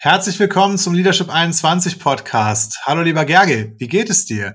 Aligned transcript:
Herzlich 0.00 0.38
willkommen 0.38 0.78
zum 0.78 0.94
Leadership 0.94 1.28
21 1.28 1.98
Podcast. 1.98 2.78
Hallo 2.84 3.02
lieber 3.02 3.24
Gerge, 3.24 3.74
wie 3.78 3.88
geht 3.88 4.10
es 4.10 4.26
dir? 4.26 4.54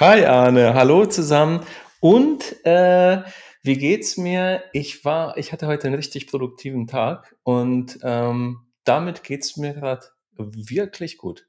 Hi 0.00 0.24
Arne, 0.24 0.74
hallo 0.74 1.06
zusammen. 1.06 1.64
Und 2.00 2.42
äh, 2.66 3.22
wie 3.62 3.78
geht's 3.78 4.16
mir? 4.16 4.64
Ich 4.72 5.04
war, 5.04 5.36
ich 5.36 5.52
hatte 5.52 5.68
heute 5.68 5.86
einen 5.86 5.94
richtig 5.94 6.26
produktiven 6.26 6.88
Tag 6.88 7.36
und 7.44 8.00
ähm, 8.02 8.66
damit 8.82 9.22
geht's 9.22 9.56
mir 9.56 9.74
gerade 9.74 10.08
wirklich 10.32 11.18
gut. 11.18 11.46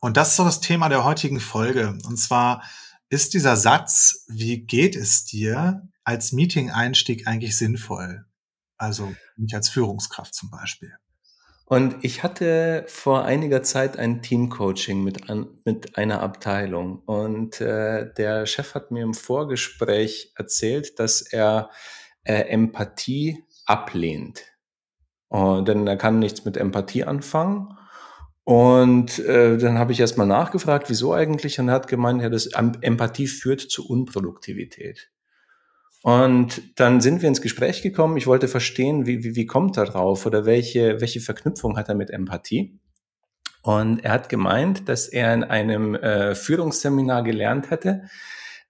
Und 0.00 0.16
das 0.16 0.30
ist 0.30 0.40
doch 0.40 0.44
das 0.44 0.58
Thema 0.58 0.88
der 0.88 1.04
heutigen 1.04 1.38
Folge. 1.38 1.96
Und 2.04 2.16
zwar 2.16 2.64
ist 3.10 3.32
dieser 3.32 3.54
Satz, 3.56 4.24
wie 4.26 4.66
geht 4.66 4.96
es 4.96 5.24
dir, 5.24 5.88
als 6.02 6.32
Meeting-Einstieg 6.32 7.28
eigentlich 7.28 7.56
sinnvoll? 7.56 8.26
Also 8.76 9.14
nicht 9.36 9.54
als 9.54 9.68
Führungskraft 9.68 10.34
zum 10.34 10.50
Beispiel. 10.50 10.98
Und 11.68 11.96
ich 12.00 12.22
hatte 12.22 12.84
vor 12.86 13.26
einiger 13.26 13.62
Zeit 13.62 13.98
ein 13.98 14.22
Teamcoaching 14.22 15.04
mit, 15.04 15.28
an, 15.28 15.48
mit 15.66 15.98
einer 15.98 16.22
Abteilung. 16.22 17.02
Und 17.04 17.60
äh, 17.60 18.10
der 18.14 18.46
Chef 18.46 18.74
hat 18.74 18.90
mir 18.90 19.02
im 19.02 19.12
Vorgespräch 19.12 20.32
erzählt, 20.34 20.98
dass 20.98 21.20
er 21.20 21.68
äh, 22.24 22.40
Empathie 22.48 23.44
ablehnt. 23.66 24.44
Und, 25.28 25.68
denn 25.68 25.86
er 25.86 25.98
kann 25.98 26.18
nichts 26.18 26.46
mit 26.46 26.56
Empathie 26.56 27.04
anfangen. 27.04 27.76
Und 28.44 29.18
äh, 29.18 29.58
dann 29.58 29.78
habe 29.78 29.92
ich 29.92 30.00
erstmal 30.00 30.26
nachgefragt, 30.26 30.88
wieso 30.88 31.12
eigentlich? 31.12 31.60
Und 31.60 31.68
er 31.68 31.74
hat 31.74 31.86
gemeint, 31.86 32.22
ja, 32.22 32.30
das 32.30 32.46
Empathie 32.46 33.26
führt 33.26 33.60
zu 33.60 33.86
Unproduktivität. 33.86 35.10
Und 36.02 36.78
dann 36.78 37.00
sind 37.00 37.22
wir 37.22 37.28
ins 37.28 37.42
Gespräch 37.42 37.82
gekommen. 37.82 38.16
Ich 38.16 38.26
wollte 38.26 38.48
verstehen, 38.48 39.06
wie, 39.06 39.24
wie, 39.24 39.34
wie 39.34 39.46
kommt 39.46 39.76
er 39.76 39.84
drauf 39.84 40.26
oder 40.26 40.44
welche, 40.44 41.00
welche 41.00 41.20
Verknüpfung 41.20 41.76
hat 41.76 41.88
er 41.88 41.94
mit 41.94 42.10
Empathie. 42.10 42.78
Und 43.62 44.04
er 44.04 44.12
hat 44.12 44.28
gemeint, 44.28 44.88
dass 44.88 45.08
er 45.08 45.34
in 45.34 45.44
einem 45.44 45.94
äh, 45.96 46.34
Führungsseminar 46.34 47.22
gelernt 47.24 47.70
hätte, 47.70 48.02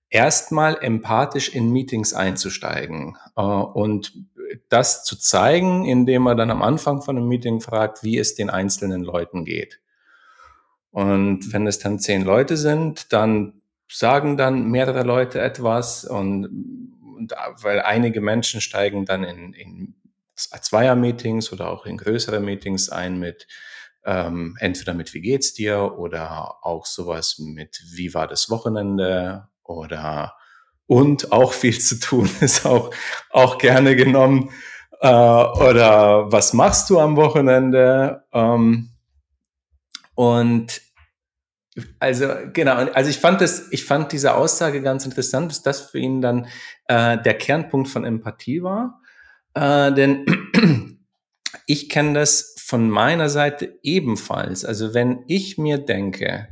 erstmal 0.09 0.79
empathisch 0.81 1.55
in 1.55 1.71
Meetings 1.71 2.15
einzusteigen 2.15 3.17
äh, 3.37 3.43
und 3.43 4.15
das 4.71 5.05
zu 5.05 5.19
zeigen, 5.19 5.85
indem 5.85 6.27
er 6.27 6.35
dann 6.35 6.51
am 6.51 6.63
Anfang 6.63 7.03
von 7.03 7.17
einem 7.17 7.29
Meeting 7.29 7.61
fragt, 7.61 8.03
wie 8.03 8.19
es 8.19 8.35
den 8.35 8.49
einzelnen 8.49 9.03
Leuten 9.03 9.45
geht. 9.45 9.81
Und 10.91 11.53
wenn 11.53 11.67
es 11.67 11.79
dann 11.79 11.99
zehn 11.99 12.25
Leute 12.25 12.57
sind, 12.57 13.13
dann 13.13 13.61
sagen 13.89 14.37
dann 14.37 14.71
mehrere 14.71 15.03
Leute 15.03 15.41
etwas 15.41 16.05
und 16.05 16.97
und 17.19 17.35
weil 17.63 17.81
einige 17.81 18.21
Menschen 18.21 18.61
steigen 18.61 19.05
dann 19.05 19.25
in, 19.25 19.53
in 19.53 19.95
Zweier-Meetings 20.37 21.53
oder 21.53 21.69
auch 21.69 21.85
in 21.85 21.97
größere 21.97 22.41
Meetings 22.41 22.89
ein 22.89 23.19
mit 23.19 23.47
ähm, 24.05 24.57
entweder 24.61 24.95
mit 24.95 25.13
Wie 25.13 25.21
geht's 25.21 25.53
dir 25.53 25.99
oder 25.99 26.65
auch 26.65 26.87
sowas 26.87 27.39
mit 27.39 27.83
Wie 27.93 28.15
war 28.15 28.27
das 28.27 28.49
Wochenende 28.49 29.49
oder 29.65 30.35
und 30.87 31.33
auch 31.33 31.53
viel 31.53 31.79
zu 31.79 32.01
tun 32.01 32.31
ist 32.41 32.65
auch, 32.65 32.91
auch 33.31 33.59
gerne 33.59 33.95
genommen. 33.95 34.51
Äh, 35.01 35.09
oder 35.09 36.33
was 36.33 36.55
machst 36.55 36.91
du 36.91 36.99
am 36.99 37.17
Wochenende? 37.17 38.25
Ähm, 38.33 38.91
und 40.15 40.81
also 41.99 42.29
genau, 42.53 42.75
also 42.75 43.11
ich 43.11 43.19
fand 43.19 43.41
das, 43.41 43.71
ich 43.71 43.85
fand 43.85 44.13
diese 44.13 44.35
Aussage 44.35 44.83
ganz 44.83 45.05
interessant, 45.05 45.51
dass 45.51 45.63
das 45.63 45.81
für 45.81 45.99
ihn 45.99 46.21
dann 46.21 46.47
äh, 46.87 47.21
der 47.21 47.35
Kernpunkt 47.35 47.89
von 47.89 48.05
Empathie 48.05 48.63
war. 48.63 49.01
Äh, 49.55 49.93
denn 49.93 50.27
ich 51.67 51.89
kenne 51.89 52.15
das 52.15 52.55
von 52.59 52.91
meiner 52.91 53.29
Seite 53.29 53.79
ebenfalls. 53.83 54.65
Also 54.65 54.95
wenn 54.95 55.25
ich 55.27 55.59
mir 55.59 55.79
denke, 55.79 56.49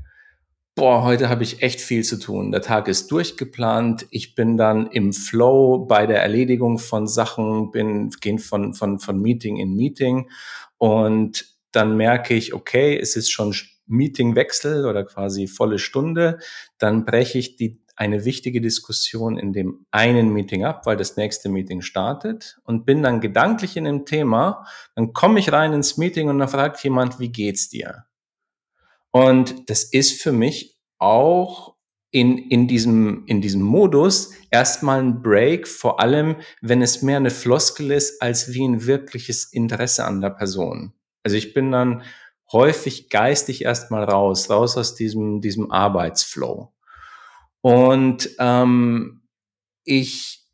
boah, 0.74 1.04
heute 1.04 1.28
habe 1.28 1.42
ich 1.42 1.62
echt 1.62 1.80
viel 1.80 2.04
zu 2.04 2.19
tun, 2.19 2.52
der 2.52 2.60
Tag 2.60 2.86
ist 2.86 3.10
durchgeplant, 3.10 4.06
ich 4.10 4.34
bin 4.34 4.56
dann 4.56 4.91
im 4.91 5.12
Flow 5.14 5.87
bei 5.87 6.06
der 6.06 6.22
Erledigung 6.22 6.78
von 6.78 7.06
Sachen, 7.06 7.70
bin 7.70 8.10
gehen 8.20 8.38
von, 8.38 8.75
von, 8.75 8.98
von 8.98 9.20
Meeting 9.20 9.56
in 9.56 9.75
Meeting 9.75 10.31
und 10.76 11.47
dann 11.72 11.97
merke 11.97 12.34
ich, 12.34 12.54
okay, 12.54 12.98
es 12.98 13.16
ist 13.16 13.31
schon 13.31 13.54
Meetingwechsel 13.86 14.86
oder 14.86 15.04
quasi 15.04 15.47
volle 15.47 15.78
Stunde, 15.78 16.38
dann 16.78 17.04
breche 17.04 17.38
ich 17.38 17.56
die 17.56 17.80
eine 17.97 18.26
wichtige 18.26 18.60
Diskussion 18.60 19.38
in 19.38 19.52
dem 19.52 19.86
einen 19.91 20.30
Meeting 20.30 20.64
ab, 20.64 20.84
weil 20.84 20.98
das 20.98 21.16
nächste 21.16 21.48
Meeting 21.48 21.80
startet 21.80 22.58
und 22.64 22.84
bin 22.84 23.02
dann 23.02 23.22
gedanklich 23.22 23.76
in 23.76 23.84
dem 23.84 24.04
Thema, 24.04 24.66
dann 24.94 25.14
komme 25.14 25.41
ich 25.41 25.50
rein 25.50 25.72
ins 25.72 25.96
Meeting 25.96 26.28
und 26.28 26.38
dann 26.38 26.48
fragt 26.48 26.84
jemand, 26.84 27.19
wie 27.19 27.30
geht's 27.30 27.70
dir? 27.70 28.04
Und 29.10 29.70
das 29.70 29.82
ist 29.82 30.20
für 30.20 30.32
mich 30.32 30.76
auch 30.98 31.75
in, 32.10 32.36
in, 32.36 32.69
diesem, 32.69 33.25
in 33.26 33.41
diesem 33.41 33.62
Modus 33.62 34.32
erstmal 34.50 35.00
ein 35.00 35.22
Break, 35.22 35.66
vor 35.66 36.00
allem 36.00 36.36
wenn 36.60 36.82
es 36.82 37.00
mehr 37.00 37.16
eine 37.16 37.30
Floskel 37.30 37.91
ist 37.91 38.20
als 38.20 38.52
wie 38.52 38.66
ein 38.66 38.86
wirkliches 38.86 39.44
Interesse 39.52 40.04
an 40.04 40.20
der 40.20 40.30
Person. 40.30 40.92
Also 41.22 41.36
ich 41.36 41.54
bin 41.54 41.72
dann 41.72 42.02
häufig 42.52 43.08
geistig 43.10 43.64
erstmal 43.64 44.04
raus, 44.04 44.50
raus 44.50 44.76
aus 44.76 44.94
diesem, 44.94 45.40
diesem 45.40 45.70
Arbeitsflow. 45.70 46.72
Und 47.60 48.30
ähm, 48.38 49.22
ich, 49.84 50.44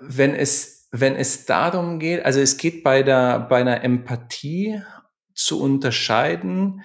wenn 0.00 0.34
es, 0.34 0.88
wenn 0.90 1.16
es 1.16 1.44
darum 1.44 1.98
geht, 1.98 2.24
also 2.24 2.40
es 2.40 2.56
geht 2.56 2.82
bei 2.82 3.02
der, 3.02 3.40
bei 3.40 3.60
einer 3.60 3.84
Empathie 3.84 4.82
zu 5.34 5.60
unterscheiden, 5.60 6.82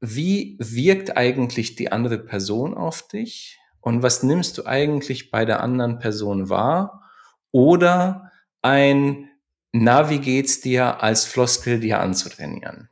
wie 0.00 0.56
wirkt 0.60 1.16
eigentlich 1.16 1.76
die 1.76 1.90
andere 1.90 2.18
Person 2.18 2.74
auf 2.74 3.06
dich 3.06 3.58
und 3.80 4.02
was 4.02 4.22
nimmst 4.22 4.58
du 4.58 4.66
eigentlich 4.66 5.30
bei 5.30 5.44
der 5.44 5.60
anderen 5.60 5.98
Person 5.98 6.48
wahr 6.48 7.02
oder 7.50 8.30
ein 8.62 9.28
Na, 9.72 10.10
wie 10.10 10.18
geht's 10.18 10.60
dir 10.60 11.02
als 11.02 11.24
Floskel 11.24 11.78
dir 11.78 12.00
anzutrainieren. 12.00 12.88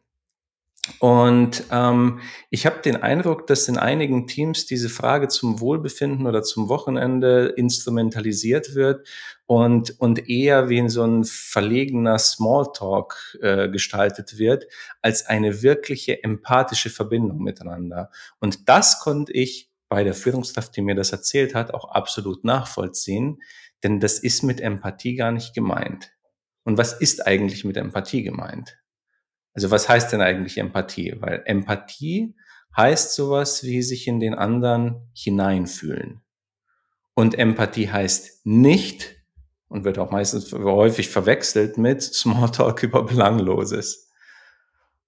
Und 0.99 1.65
ähm, 1.71 2.21
ich 2.51 2.67
habe 2.67 2.81
den 2.81 2.97
Eindruck, 2.97 3.47
dass 3.47 3.69
in 3.69 3.77
einigen 3.77 4.27
Teams 4.27 4.67
diese 4.67 4.89
Frage 4.89 5.29
zum 5.29 5.61
Wohlbefinden 5.61 6.27
oder 6.27 6.43
zum 6.43 6.69
Wochenende 6.69 7.47
instrumentalisiert 7.57 8.75
wird 8.75 9.07
und, 9.47 9.99
und 10.01 10.29
eher 10.29 10.69
wie 10.69 10.79
in 10.79 10.89
so 10.89 11.05
ein 11.05 11.25
verlegener 11.25 12.19
Smalltalk 12.19 13.39
äh, 13.43 13.69
gestaltet 13.69 14.39
wird, 14.39 14.67
als 15.03 15.27
eine 15.27 15.63
wirkliche 15.63 16.23
empathische 16.23 16.91
Verbindung 16.91 17.43
miteinander. 17.43 18.11
Und 18.41 18.69
das 18.69 19.01
konnte 19.01 19.33
ich 19.33 19.71
bei 19.89 20.03
der 20.03 20.15
Führungskraft, 20.15 20.77
die 20.77 20.83
mir 20.83 20.95
das 20.95 21.13
erzählt 21.13 21.55
hat, 21.55 21.73
auch 21.73 21.91
absolut 21.91 22.45
nachvollziehen, 22.45 23.41
denn 23.83 24.01
das 24.01 24.19
ist 24.19 24.43
mit 24.43 24.61
Empathie 24.61 25.15
gar 25.15 25.31
nicht 25.31 25.55
gemeint. 25.55 26.11
Und 26.65 26.79
was 26.79 26.93
ist 26.93 27.27
eigentlich 27.27 27.65
mit 27.65 27.77
Empathie 27.77 28.25
gemeint? 28.25 28.79
Also 29.57 29.71
was 29.71 29.89
heißt 29.89 30.13
denn 30.13 30.21
eigentlich 30.21 30.59
Empathie? 30.59 31.17
Weil 31.19 31.43
Empathie 31.47 32.35
heißt 32.77 33.15
sowas 33.15 33.65
wie 33.65 33.81
sich 33.81 34.07
in 34.07 34.21
den 34.21 34.35
anderen 34.35 35.09
hineinfühlen. 35.15 36.21
Und 37.15 37.39
Empathie 37.39 37.91
heißt 37.91 38.45
nicht 38.45 39.17
und 39.69 39.85
wird 39.85 39.99
auch 39.99 40.11
meistens 40.11 40.53
häufig 40.53 41.09
verwechselt 41.09 41.79
mit 41.79 42.03
Smalltalk 42.03 42.83
über 42.83 43.05
Belangloses. 43.05 44.13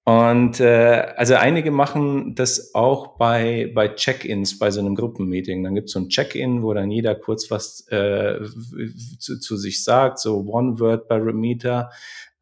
Und 0.05 0.61
äh, 0.61 1.13
also 1.17 1.35
einige 1.35 1.71
machen 1.71 2.35
das 2.35 2.75
auch 2.75 3.19
bei, 3.19 3.71
bei 3.75 3.89
Check-ins, 3.89 4.59
bei 4.59 4.71
so 4.71 4.81
einem 4.81 4.95
Gruppenmeeting. 4.95 5.63
Dann 5.63 5.75
gibt 5.75 5.89
es 5.89 5.93
so 5.93 6.01
ein 6.01 6.09
Check-in, 6.09 6.63
wo 6.63 6.73
dann 6.73 6.91
jeder 6.91 7.15
kurz 7.15 7.51
was 7.51 7.87
äh, 7.89 8.41
zu, 9.19 9.39
zu 9.39 9.59
sich 9.59 9.85
sagt, 9.85 10.19
so 10.19 10.41
One-Word-Barometer. 10.47 11.91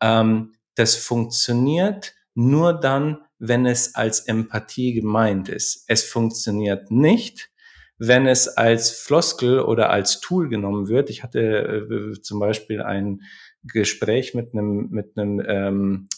Ähm, 0.01 0.53
das 0.77 0.95
funktioniert 0.97 2.15
nur 2.35 2.73
dann, 2.73 3.19
wenn 3.39 3.67
es 3.67 3.95
als 3.95 4.21
Empathie 4.21 4.95
gemeint 4.95 5.49
ist. 5.49 5.85
Es 5.89 6.05
funktioniert 6.05 6.91
nicht, 6.91 7.51
wenn 7.99 8.27
es 8.27 8.49
als 8.49 8.91
Floskel 8.91 9.61
oder 9.61 9.91
als 9.91 10.21
Tool 10.21 10.49
genommen 10.49 10.89
wird. 10.89 11.11
Ich 11.11 11.23
hatte 11.23 11.41
äh, 11.41 12.21
zum 12.21 12.39
Beispiel 12.39 12.83
ein 12.83 13.23
Gespräch 13.63 14.35
mit 14.35 14.53
einem, 14.53 14.89
mit 14.91 15.17
einem 15.17 15.43
ähm, 15.47 16.09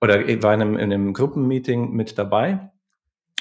oder 0.00 0.18
war 0.42 0.54
in 0.54 0.60
einem, 0.60 0.74
in 0.76 0.92
einem 0.92 1.12
Gruppenmeeting 1.12 1.92
mit 1.92 2.18
dabei. 2.18 2.70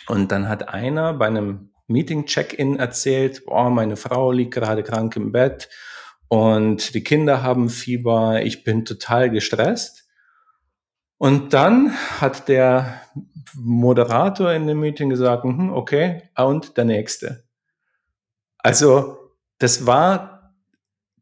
Und 0.08 0.32
dann 0.32 0.48
hat 0.48 0.70
einer 0.70 1.14
bei 1.14 1.28
einem 1.28 1.72
Meeting-Check-In 1.88 2.78
erzählt, 2.78 3.44
oh, 3.48 3.70
meine 3.70 3.98
Frau 3.98 4.32
liegt 4.32 4.54
gerade 4.54 4.84
krank 4.84 5.16
im 5.16 5.32
Bett 5.32 5.70
und 6.28 6.94
die 6.94 7.04
Kinder 7.04 7.44
haben 7.44 7.70
Fieber, 7.70 8.42
ich 8.42 8.64
bin 8.64 8.86
total 8.86 9.30
gestresst. 9.30 10.08
Und 11.22 11.54
dann 11.54 11.94
hat 12.20 12.48
der 12.48 13.00
Moderator 13.54 14.54
in 14.54 14.66
dem 14.66 14.80
Meeting 14.80 15.12
gesagt, 15.12 15.44
hm, 15.44 15.72
okay, 15.72 16.24
und 16.36 16.78
der 16.78 16.86
nächste. 16.86 17.44
Also 18.58 19.20
das 19.60 19.86
war 19.86 20.56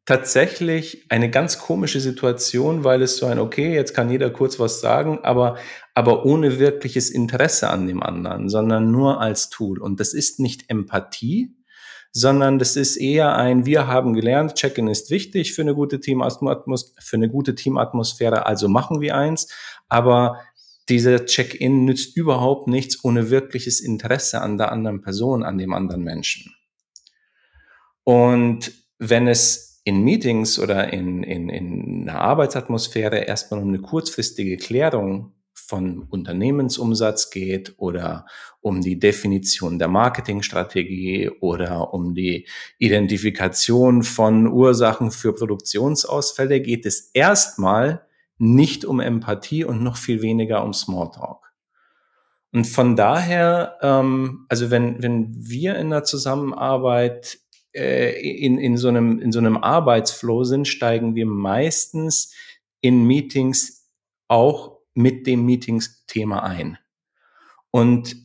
tatsächlich 0.05 1.11
eine 1.11 1.29
ganz 1.29 1.59
komische 1.59 1.99
Situation, 1.99 2.85
weil 2.85 3.01
es 3.01 3.17
so 3.17 3.25
ein, 3.25 3.39
okay, 3.39 3.75
jetzt 3.75 3.93
kann 3.93 4.09
jeder 4.09 4.29
kurz 4.29 4.57
was 4.57 4.79
sagen, 4.79 5.19
aber, 5.23 5.57
aber 5.95 6.25
ohne 6.25 6.59
wirkliches 6.59 7.09
Interesse 7.09 7.69
an 7.69 7.85
dem 7.85 8.01
anderen, 8.01 8.47
sondern 8.47 8.91
nur 8.91 9.19
als 9.19 9.49
Tool. 9.49 9.81
Und 9.81 9.99
das 9.99 10.13
ist 10.13 10.39
nicht 10.39 10.69
Empathie, 10.69 11.57
sondern 12.11 12.59
das 12.59 12.75
ist 12.75 12.97
eher 12.97 13.35
ein, 13.35 13.65
wir 13.65 13.87
haben 13.87 14.13
gelernt, 14.13 14.55
Check-in 14.55 14.87
ist 14.87 15.11
wichtig 15.11 15.53
für 15.53 15.61
eine 15.61 15.75
gute 15.75 15.99
Teamatmos 15.99 16.93
für 16.99 17.15
eine 17.15 17.29
gute 17.29 17.55
Teamatmosphäre, 17.55 18.45
also 18.45 18.67
machen 18.67 19.01
wir 19.01 19.15
eins. 19.15 19.47
Aber 19.87 20.39
dieser 20.89 21.25
Check-in 21.25 21.85
nützt 21.85 22.17
überhaupt 22.17 22.67
nichts 22.67 23.03
ohne 23.03 23.29
wirkliches 23.29 23.79
Interesse 23.79 24.41
an 24.41 24.57
der 24.57 24.71
anderen 24.71 25.01
Person, 25.01 25.43
an 25.43 25.57
dem 25.57 25.73
anderen 25.73 26.03
Menschen. 26.03 26.53
Und 28.03 28.71
wenn 28.97 29.27
es 29.27 29.81
in 29.83 30.03
Meetings 30.03 30.59
oder 30.59 30.91
in, 30.91 31.23
in, 31.23 31.49
in 31.49 32.09
einer 32.09 32.19
Arbeitsatmosphäre 32.19 33.19
erstmal 33.19 33.61
um 33.61 33.69
eine 33.69 33.79
kurzfristige 33.79 34.57
Klärung 34.57 35.33
von 35.69 36.07
Unternehmensumsatz 36.09 37.29
geht 37.29 37.75
oder 37.77 38.25
um 38.59 38.81
die 38.81 38.97
Definition 38.97 39.77
der 39.77 39.87
Marketingstrategie 39.87 41.29
oder 41.39 41.93
um 41.93 42.15
die 42.15 42.47
Identifikation 42.79 44.01
von 44.01 44.47
Ursachen 44.47 45.11
für 45.11 45.33
Produktionsausfälle, 45.33 46.59
geht 46.59 46.87
es 46.87 47.11
erstmal 47.13 48.05
nicht 48.39 48.83
um 48.83 48.99
Empathie 48.99 49.63
und 49.63 49.83
noch 49.83 49.97
viel 49.97 50.23
weniger 50.23 50.63
um 50.63 50.73
Smalltalk. 50.73 51.53
Und 52.51 52.65
von 52.65 52.95
daher, 52.95 53.77
ähm, 53.81 54.45
also 54.49 54.71
wenn, 54.71 55.03
wenn 55.03 55.35
wir 55.37 55.75
in 55.75 55.91
der 55.91 56.03
Zusammenarbeit 56.03 57.37
äh, 57.73 58.19
in, 58.19 58.57
in, 58.57 58.75
so 58.75 58.87
einem, 58.87 59.19
in 59.19 59.31
so 59.31 59.37
einem 59.37 59.57
Arbeitsflow 59.57 60.43
sind, 60.45 60.67
steigen 60.67 61.13
wir 61.13 61.27
meistens 61.27 62.33
in 62.81 63.05
Meetings 63.05 63.87
auch 64.27 64.78
mit 64.99 65.27
dem 65.27 65.45
Meetingsthema 65.45 66.39
ein. 66.39 66.77
Und 67.71 68.15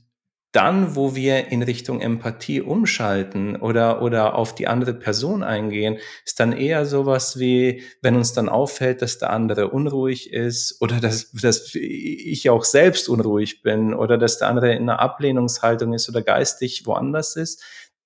dann, 0.50 0.94
wo 0.94 1.14
wir 1.16 1.48
in 1.48 1.62
Richtung 1.62 2.00
Empathie 2.00 2.60
umschalten 2.60 3.56
oder, 3.56 4.02
oder 4.02 4.34
auf 4.34 4.54
die 4.54 4.68
andere 4.68 4.94
Person 4.94 5.42
eingehen, 5.42 5.98
ist 6.24 6.38
dann 6.38 6.52
eher 6.52 6.86
sowas 6.86 7.38
wie, 7.38 7.82
wenn 8.02 8.16
uns 8.16 8.32
dann 8.32 8.48
auffällt, 8.48 9.02
dass 9.02 9.18
der 9.18 9.30
andere 9.30 9.70
unruhig 9.70 10.32
ist 10.32 10.80
oder 10.80 11.00
dass, 11.00 11.32
dass 11.32 11.74
ich 11.74 12.50
auch 12.50 12.64
selbst 12.64 13.08
unruhig 13.08 13.62
bin 13.62 13.94
oder 13.94 14.16
dass 14.16 14.38
der 14.38 14.48
andere 14.48 14.72
in 14.74 14.82
einer 14.82 15.00
Ablehnungshaltung 15.00 15.92
ist 15.92 16.08
oder 16.08 16.22
geistig 16.22 16.86
woanders 16.86 17.34
ist, 17.34 17.64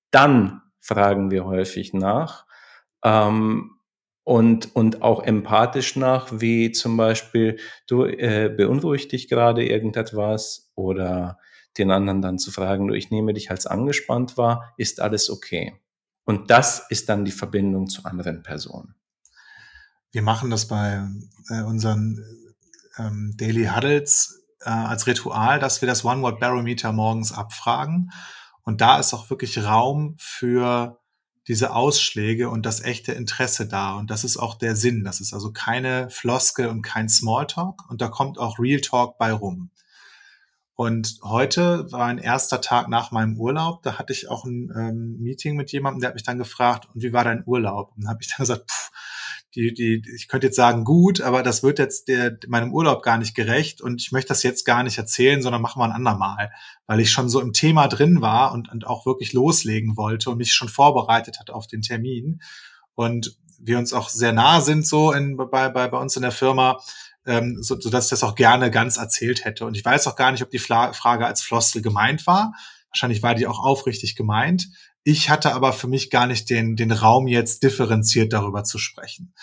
dann 0.09 0.61
fragen 0.79 1.29
wir 1.29 1.45
häufig 1.45 1.93
nach. 1.93 2.45
Ähm, 3.03 3.78
und, 4.29 4.75
und 4.75 5.01
auch 5.01 5.23
empathisch 5.23 5.95
nach, 5.95 6.27
wie 6.31 6.71
zum 6.71 6.95
Beispiel, 6.97 7.57
du 7.87 8.05
äh, 8.05 8.53
beunruhigt 8.55 9.11
dich 9.11 9.27
gerade 9.27 9.65
irgendetwas 9.65 10.71
oder 10.75 11.39
den 11.79 11.89
anderen 11.89 12.21
dann 12.21 12.37
zu 12.37 12.51
fragen, 12.51 12.87
du, 12.87 12.93
ich 12.93 13.09
nehme 13.09 13.33
dich 13.33 13.49
als 13.49 13.65
angespannt 13.65 14.37
wahr, 14.37 14.75
ist 14.77 15.01
alles 15.01 15.31
okay? 15.31 15.81
Und 16.25 16.51
das 16.51 16.85
ist 16.91 17.09
dann 17.09 17.25
die 17.25 17.31
Verbindung 17.31 17.87
zu 17.87 18.05
anderen 18.05 18.43
Personen. 18.43 18.93
Wir 20.11 20.21
machen 20.21 20.51
das 20.51 20.67
bei 20.67 21.03
äh, 21.49 21.63
unseren 21.63 22.23
ähm, 22.99 23.33
Daily 23.35 23.65
Huddles 23.65 24.45
äh, 24.61 24.69
als 24.69 25.07
Ritual, 25.07 25.57
dass 25.57 25.81
wir 25.81 25.87
das 25.87 26.05
One 26.05 26.21
Word 26.21 26.39
Barometer 26.39 26.91
morgens 26.91 27.31
abfragen 27.31 28.11
und 28.61 28.81
da 28.81 28.99
ist 28.99 29.15
auch 29.15 29.31
wirklich 29.31 29.63
Raum 29.63 30.13
für 30.19 30.98
diese 31.49 31.73
Ausschläge 31.73 32.49
und 32.49 32.63
das 32.65 32.81
echte 32.81 33.11
Interesse 33.11 33.67
da. 33.67 33.97
Und 33.97 34.11
das 34.11 34.23
ist 34.23 34.37
auch 34.37 34.53
der 34.53 34.75
Sinn. 34.75 35.03
Das 35.03 35.19
ist 35.19 35.33
also 35.33 35.51
keine 35.51 36.09
Floskel 36.11 36.67
und 36.67 36.83
kein 36.83 37.09
Smalltalk. 37.09 37.89
Und 37.89 38.01
da 38.01 38.07
kommt 38.07 38.37
auch 38.37 38.59
Real 38.59 38.79
Talk 38.79 39.17
bei 39.17 39.33
rum. 39.33 39.71
Und 40.75 41.19
heute 41.23 41.91
war 41.91 42.05
ein 42.05 42.19
erster 42.19 42.61
Tag 42.61 42.87
nach 42.87 43.11
meinem 43.11 43.35
Urlaub. 43.37 43.81
Da 43.81 43.97
hatte 43.97 44.13
ich 44.13 44.29
auch 44.29 44.45
ein 44.45 44.71
ähm, 44.77 45.17
Meeting 45.19 45.57
mit 45.57 45.71
jemandem, 45.71 46.01
der 46.01 46.09
hat 46.09 46.15
mich 46.15 46.23
dann 46.23 46.37
gefragt, 46.37 46.87
und 46.93 47.01
wie 47.01 47.11
war 47.11 47.23
dein 47.23 47.43
Urlaub? 47.45 47.93
Und 47.97 48.07
habe 48.07 48.19
ich 48.21 48.29
dann 48.29 48.37
gesagt, 48.37 48.69
pff, 48.71 48.91
die, 49.55 49.73
die, 49.73 50.03
ich 50.15 50.27
könnte 50.27 50.47
jetzt 50.47 50.55
sagen 50.55 50.83
gut, 50.83 51.21
aber 51.21 51.41
das 51.41 51.63
wird 51.63 51.79
jetzt 51.79 52.07
der, 52.07 52.37
meinem 52.47 52.73
Urlaub 52.73 53.01
gar 53.01 53.17
nicht 53.17 53.35
gerecht 53.35 53.81
und 53.81 54.01
ich 54.01 54.11
möchte 54.11 54.29
das 54.29 54.43
jetzt 54.43 54.63
gar 54.63 54.83
nicht 54.83 54.97
erzählen, 54.97 55.41
sondern 55.41 55.61
machen 55.61 55.79
wir 55.79 55.85
ein 55.85 55.91
andermal, 55.91 56.51
weil 56.85 56.99
ich 56.99 57.11
schon 57.11 57.29
so 57.29 57.39
im 57.39 57.53
Thema 57.53 57.87
drin 57.87 58.21
war 58.21 58.51
und, 58.53 58.71
und 58.71 58.85
auch 58.85 59.05
wirklich 59.05 59.33
loslegen 59.33 59.97
wollte 59.97 60.29
und 60.29 60.37
mich 60.37 60.53
schon 60.53 60.69
vorbereitet 60.69 61.39
hat 61.39 61.49
auf 61.49 61.65
den 61.65 61.81
Termin 61.81 62.41
und 62.93 63.37
wir 63.59 63.77
uns 63.77 63.91
auch 63.91 64.09
sehr 64.09 64.33
nah 64.33 64.61
sind 64.61 64.85
so 64.85 65.11
in, 65.11 65.35
bei, 65.35 65.69
bei, 65.69 65.87
bei 65.87 65.97
uns 65.97 66.15
in 66.15 66.21
der 66.21 66.31
Firma, 66.31 66.79
ähm, 67.25 67.57
so, 67.61 67.79
so 67.79 67.89
dass 67.89 68.05
ich 68.05 68.09
das 68.11 68.23
auch 68.23 68.35
gerne 68.35 68.69
ganz 68.69 68.97
erzählt 68.97 69.45
hätte 69.45 69.65
und 69.65 69.75
ich 69.75 69.83
weiß 69.83 70.07
auch 70.07 70.15
gar 70.15 70.31
nicht, 70.31 70.43
ob 70.43 70.51
die 70.51 70.59
Frage 70.59 71.25
als 71.25 71.41
Floskel 71.41 71.81
gemeint 71.81 72.27
war. 72.27 72.53
Wahrscheinlich 72.91 73.21
war 73.21 73.35
die 73.35 73.45
auch 73.47 73.59
aufrichtig 73.59 74.15
gemeint. 74.15 74.67
Ich 75.03 75.29
hatte 75.29 75.53
aber 75.53 75.73
für 75.73 75.87
mich 75.87 76.09
gar 76.09 76.27
nicht 76.27 76.49
den, 76.49 76.75
den 76.75 76.91
Raum 76.91 77.27
jetzt 77.27 77.63
differenziert 77.63 78.33
darüber 78.33 78.63
zu 78.63 78.77
sprechen. 78.77 79.33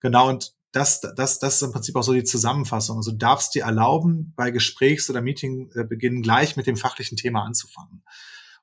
Genau, 0.00 0.28
und 0.28 0.54
das, 0.72 1.00
das, 1.00 1.38
das 1.38 1.54
ist 1.56 1.62
im 1.62 1.72
Prinzip 1.72 1.96
auch 1.96 2.02
so 2.02 2.12
die 2.12 2.24
Zusammenfassung. 2.24 2.98
Also 2.98 3.12
du 3.12 3.16
darfst 3.16 3.54
dir 3.54 3.64
erlauben, 3.64 4.32
bei 4.36 4.50
Gesprächs- 4.50 5.08
oder 5.08 5.22
Meetingbeginn 5.22 6.22
gleich 6.22 6.56
mit 6.56 6.66
dem 6.66 6.76
fachlichen 6.76 7.16
Thema 7.16 7.42
anzufangen. 7.42 8.04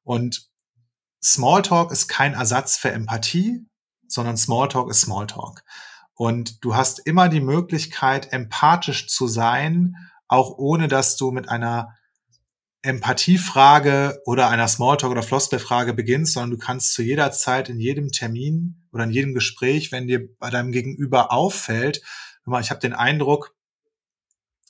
Und 0.04 0.50
Smalltalk 1.24 1.92
ist 1.92 2.08
kein 2.08 2.34
Ersatz 2.34 2.78
für 2.78 2.92
Empathie, 2.92 3.66
sondern 4.08 4.38
Smalltalk 4.38 4.90
ist 4.92 5.02
Smalltalk. 5.02 5.64
Und 6.14 6.64
du 6.64 6.76
hast 6.76 7.00
immer 7.00 7.28
die 7.28 7.42
Möglichkeit, 7.42 8.32
empathisch 8.32 9.08
zu 9.08 9.28
sein, 9.28 9.96
auch 10.28 10.58
ohne 10.58 10.88
dass 10.88 11.18
du 11.18 11.32
mit 11.32 11.50
einer 11.50 11.96
Empathiefrage 12.86 14.22
oder 14.26 14.50
einer 14.50 14.68
Smalltalk- 14.68 15.12
oder 15.12 15.24
Floskelfrage 15.24 15.94
beginnst, 15.94 16.34
sondern 16.34 16.52
du 16.52 16.58
kannst 16.58 16.94
zu 16.94 17.02
jeder 17.02 17.32
Zeit 17.32 17.70
in 17.70 17.80
jedem 17.80 18.12
Termin 18.12 18.88
oder 18.92 19.04
in 19.04 19.12
jedem 19.12 19.34
Gespräch, 19.34 19.92
wenn 19.92 20.08
dir 20.08 20.30
bei 20.38 20.50
deinem 20.50 20.72
Gegenüber 20.72 21.32
auffällt, 21.32 22.02
ich 22.62 22.70
habe 22.70 22.80
den 22.80 22.94
Eindruck, 22.94 23.56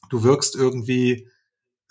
du 0.09 0.23
wirkst 0.23 0.55
irgendwie 0.55 1.29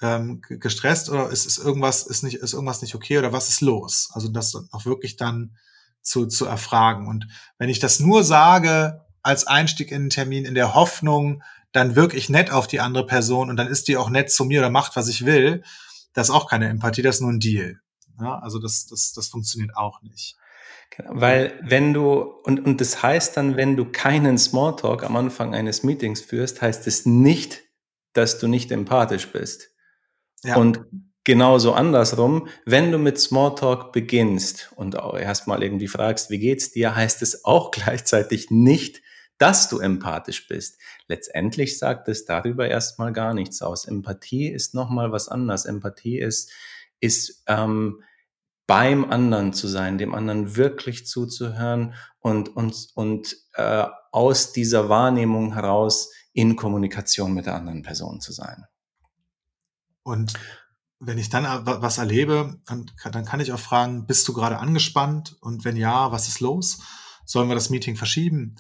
ähm, 0.01 0.41
gestresst 0.49 1.11
oder 1.11 1.31
ist, 1.31 1.47
ist 1.47 1.59
irgendwas 1.59 2.07
ist 2.07 2.23
nicht 2.23 2.37
ist 2.37 2.53
irgendwas 2.53 2.83
nicht 2.83 2.95
okay 2.95 3.19
oder 3.19 3.33
was 3.33 3.49
ist 3.49 3.61
los? 3.61 4.11
Also 4.13 4.29
das 4.29 4.55
auch 4.73 4.85
wirklich 4.87 5.17
dann 5.17 5.57
zu 6.03 6.27
zu 6.27 6.47
erfragen. 6.47 7.07
Und 7.07 7.27
wenn 7.59 7.69
ich 7.69 7.79
das 7.79 8.01
nur 8.01 8.25
sage 8.25 9.03
als 9.23 9.47
Einstieg 9.47 9.91
in 9.91 10.05
den 10.05 10.11
Termin 10.11 10.45
in 10.45 10.55
der 10.55 10.75
Hoffnung, 10.75 11.43
dann 11.73 11.97
wirke 11.97 12.17
ich 12.17 12.29
nett 12.29 12.51
auf 12.51 12.67
die 12.67 12.81
andere 12.81 13.07
Person 13.07 13.51
und 13.51 13.57
dann 13.57 13.69
ist 13.69 13.89
die 13.89 13.97
auch 13.97 14.11
nett 14.11 14.31
zu 14.31 14.45
mir 14.45 14.61
oder 14.61 14.71
macht 14.71 14.97
was 14.97 15.09
ich 15.09 15.25
will, 15.27 15.63
das 16.15 16.29
ist 16.29 16.35
auch 16.35 16.49
keine 16.49 16.69
Empathie, 16.69 17.03
das 17.03 17.17
ist 17.17 17.21
nur 17.21 17.33
ein 17.33 17.41
Deal. 17.41 17.81
Ja, 18.21 18.39
also 18.39 18.59
das, 18.59 18.87
das, 18.87 19.13
das 19.13 19.29
funktioniert 19.29 19.77
auch 19.77 20.01
nicht. 20.03 20.37
Genau, 20.97 21.11
weil 21.15 21.59
wenn 21.63 21.93
du, 21.93 22.21
und, 22.45 22.65
und 22.65 22.81
das 22.81 23.03
heißt 23.03 23.37
dann, 23.37 23.57
wenn 23.57 23.77
du 23.77 23.85
keinen 23.85 24.39
Smalltalk 24.39 25.03
am 25.03 25.17
Anfang 25.17 25.55
eines 25.55 25.83
Meetings 25.83 26.21
führst, 26.21 26.63
heißt 26.63 26.87
es 26.87 27.05
nicht, 27.05 27.63
dass 28.13 28.39
du 28.39 28.47
nicht 28.47 28.71
empathisch 28.71 29.33
bist. 29.33 29.71
Ja. 30.45 30.57
Und 30.57 30.85
genauso 31.25 31.73
andersrum, 31.73 32.49
wenn 32.65 32.93
du 32.93 32.99
mit 32.99 33.19
Smalltalk 33.19 33.93
beginnst 33.93 34.73
und 34.77 34.99
auch 34.99 35.17
erstmal 35.17 35.63
irgendwie 35.63 35.89
fragst, 35.89 36.31
wie 36.31 36.39
geht's 36.39 36.71
dir, 36.71 36.95
heißt 36.95 37.23
es 37.23 37.45
auch 37.45 37.71
gleichzeitig 37.73 38.51
nicht, 38.51 39.03
dass 39.39 39.69
du 39.69 39.79
empathisch 39.79 40.47
bist. 40.49 40.79
Letztendlich 41.09 41.79
sagt 41.79 42.09
es 42.09 42.25
darüber 42.25 42.69
erstmal 42.69 43.13
gar 43.13 43.35
nichts 43.35 43.63
aus. 43.63 43.85
Empathie 43.85 44.49
ist 44.49 44.75
nochmal 44.75 45.13
was 45.13 45.29
anderes. 45.29 45.65
Empathie 45.65 46.19
ist, 46.19 46.53
ist 47.01 47.43
ähm, 47.47 48.03
beim 48.67 49.11
anderen 49.11 49.53
zu 49.53 49.69
sein, 49.69 49.99
dem 49.99 50.15
anderen 50.15 50.57
wirklich 50.57 51.07
zuzuhören 51.07 51.95
und, 52.21 52.57
und, 52.57 52.89
und 52.95 53.37
äh, 53.55 53.87
aus 54.13 54.53
dieser 54.53 54.89
Wahrnehmung 54.89 55.55
heraus 55.55 56.11
in 56.33 56.57
Kommunikation 56.57 57.35
mit 57.35 57.47
der 57.47 57.55
anderen 57.57 57.83
Person 57.83 58.21
zu 58.21 58.33
sein. 58.33 58.65
Und 60.03 60.35
wenn 61.01 61.19
ich 61.19 61.29
dann 61.29 61.45
was 61.67 61.99
erlebe, 61.99 62.61
dann, 62.67 62.91
dann 63.13 63.25
kann 63.25 63.41
ich 63.41 63.53
auch 63.53 63.59
fragen, 63.59 64.07
bist 64.07 64.27
du 64.29 64.33
gerade 64.33 64.59
angespannt? 64.59 65.37
Und 65.41 65.65
wenn 65.65 65.77
ja, 65.77 66.13
was 66.13 66.29
ist 66.29 66.41
los? 66.41 66.81
Sollen 67.27 67.49
wir 67.49 67.55
das 67.55 67.71
Meeting 67.71 67.97
verschieben? 67.97 68.57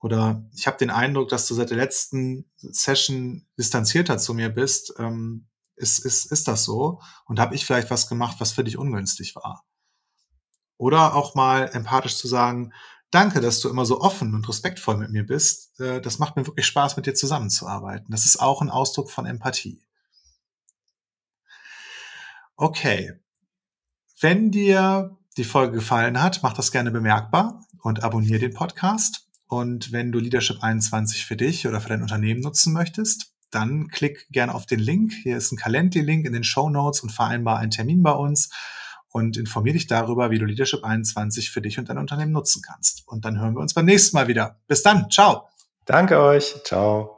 Oder 0.00 0.48
ich 0.54 0.66
habe 0.66 0.78
den 0.78 0.90
Eindruck, 0.90 1.28
dass 1.28 1.46
du 1.46 1.54
seit 1.54 1.70
der 1.70 1.76
letzten 1.76 2.50
Session 2.56 3.46
distanzierter 3.58 4.18
zu 4.18 4.34
mir 4.34 4.48
bist. 4.48 4.94
Ähm, 4.98 5.48
ist, 5.74 5.98
ist, 6.00 6.26
ist 6.26 6.48
das 6.48 6.64
so? 6.64 7.00
Und 7.24 7.40
habe 7.40 7.54
ich 7.54 7.64
vielleicht 7.64 7.90
was 7.90 8.08
gemacht, 8.08 8.36
was 8.40 8.52
für 8.52 8.64
dich 8.64 8.76
ungünstig 8.76 9.34
war? 9.36 9.64
Oder 10.76 11.14
auch 11.14 11.34
mal 11.34 11.68
empathisch 11.72 12.16
zu 12.16 12.28
sagen, 12.28 12.72
danke, 13.10 13.40
dass 13.40 13.60
du 13.60 13.68
immer 13.68 13.84
so 13.84 14.00
offen 14.00 14.34
und 14.34 14.48
respektvoll 14.48 14.96
mit 14.96 15.10
mir 15.10 15.26
bist. 15.26 15.80
Äh, 15.80 16.00
das 16.00 16.18
macht 16.18 16.36
mir 16.36 16.46
wirklich 16.46 16.66
Spaß, 16.66 16.96
mit 16.96 17.06
dir 17.06 17.14
zusammenzuarbeiten. 17.14 18.10
Das 18.10 18.26
ist 18.26 18.40
auch 18.40 18.62
ein 18.62 18.70
Ausdruck 18.70 19.10
von 19.10 19.26
Empathie. 19.26 19.82
Okay. 22.56 23.14
Wenn 24.20 24.50
dir 24.50 25.16
die 25.36 25.44
Folge 25.44 25.74
gefallen 25.74 26.20
hat, 26.20 26.40
mach 26.42 26.52
das 26.52 26.72
gerne 26.72 26.90
bemerkbar 26.90 27.64
und 27.82 28.02
abonniere 28.02 28.40
den 28.40 28.54
Podcast. 28.54 29.27
Und 29.48 29.92
wenn 29.92 30.12
du 30.12 30.18
Leadership 30.18 30.62
21 30.62 31.24
für 31.24 31.36
dich 31.36 31.66
oder 31.66 31.80
für 31.80 31.88
dein 31.88 32.02
Unternehmen 32.02 32.40
nutzen 32.40 32.72
möchtest, 32.72 33.32
dann 33.50 33.88
klick 33.88 34.28
gerne 34.30 34.54
auf 34.54 34.66
den 34.66 34.78
Link. 34.78 35.12
Hier 35.22 35.38
ist 35.38 35.50
ein 35.52 35.56
Calendly-Link 35.56 36.26
in 36.26 36.34
den 36.34 36.44
Show 36.44 36.68
Notes 36.68 37.00
und 37.00 37.10
vereinbar 37.10 37.58
einen 37.58 37.70
Termin 37.70 38.02
bei 38.02 38.12
uns 38.12 38.50
und 39.08 39.38
informier 39.38 39.72
dich 39.72 39.86
darüber, 39.86 40.30
wie 40.30 40.38
du 40.38 40.44
Leadership 40.44 40.84
21 40.84 41.50
für 41.50 41.62
dich 41.62 41.78
und 41.78 41.88
dein 41.88 41.98
Unternehmen 41.98 42.32
nutzen 42.32 42.62
kannst. 42.62 43.04
Und 43.06 43.24
dann 43.24 43.40
hören 43.40 43.54
wir 43.54 43.60
uns 43.60 43.72
beim 43.72 43.86
nächsten 43.86 44.16
Mal 44.16 44.28
wieder. 44.28 44.60
Bis 44.66 44.82
dann. 44.82 45.10
Ciao. 45.10 45.48
Danke 45.86 46.20
euch. 46.20 46.54
Ciao. 46.64 47.17